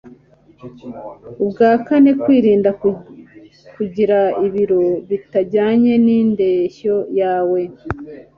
Ubwa 1.43 1.67
kane 1.87 2.11
kwirinda 2.21 2.69
kugira 3.75 4.19
ibiro 4.45 4.81
bitajyanye 5.09 5.93
n'indeshyo 6.05 6.95
yawe. 7.19 7.59